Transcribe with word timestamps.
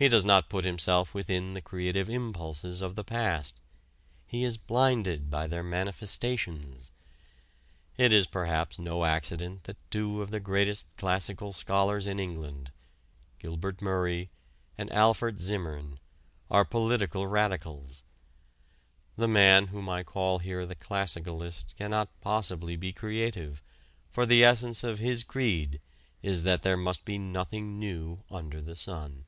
He 0.00 0.06
does 0.06 0.24
not 0.24 0.48
put 0.48 0.64
himself 0.64 1.12
within 1.12 1.54
the 1.54 1.60
creative 1.60 2.08
impulses 2.08 2.82
of 2.82 2.94
the 2.94 3.02
past: 3.02 3.60
he 4.28 4.44
is 4.44 4.56
blinded 4.56 5.28
by 5.28 5.48
their 5.48 5.64
manifestations. 5.64 6.92
It 7.96 8.12
is 8.12 8.28
perhaps 8.28 8.78
no 8.78 9.04
accident 9.04 9.64
that 9.64 9.90
two 9.90 10.22
of 10.22 10.30
the 10.30 10.38
greatest 10.38 10.86
classical 10.96 11.52
scholars 11.52 12.06
in 12.06 12.20
England 12.20 12.70
Gilbert 13.40 13.82
Murray 13.82 14.30
and 14.78 14.88
Alfred 14.92 15.40
Zimmern 15.40 15.98
are 16.48 16.64
political 16.64 17.26
radicals. 17.26 18.04
The 19.16 19.26
man 19.26 19.66
whom 19.66 19.88
I 19.88 20.04
call 20.04 20.38
here 20.38 20.64
the 20.64 20.76
classicalist 20.76 21.74
cannot 21.76 22.08
possibly 22.20 22.76
be 22.76 22.92
creative, 22.92 23.60
for 24.12 24.26
the 24.26 24.44
essence 24.44 24.84
of 24.84 25.00
his 25.00 25.24
creed 25.24 25.80
is 26.22 26.44
that 26.44 26.62
there 26.62 26.76
must 26.76 27.04
be 27.04 27.18
nothing 27.18 27.80
new 27.80 28.22
under 28.30 28.60
the 28.62 28.76
sun. 28.76 29.24